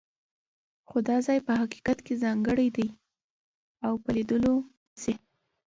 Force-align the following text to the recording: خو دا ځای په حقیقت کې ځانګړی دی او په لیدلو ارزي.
خو 0.87 0.97
دا 1.07 1.17
ځای 1.27 1.39
په 1.47 1.51
حقیقت 1.61 1.97
کې 2.05 2.21
ځانګړی 2.23 2.67
دی 2.75 2.87
او 3.85 3.93
په 4.03 4.09
لیدلو 4.15 4.55
ارزي. 4.63 5.13